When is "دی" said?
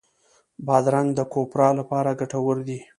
2.67-2.79